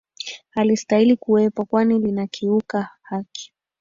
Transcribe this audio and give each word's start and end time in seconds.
halistahili 0.49 1.15
kuwepo 1.15 1.65
kwani 1.65 1.99
linakiuka 1.99 2.89
haki 3.01 3.53